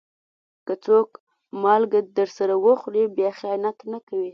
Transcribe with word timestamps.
که 0.65 0.73
څوک 0.85 1.09
مالګه 1.63 1.99
درسره 2.17 2.55
وخوري، 2.65 3.03
بیا 3.15 3.31
خيانت 3.39 3.77
نه 3.91 3.99
کوي. 4.07 4.29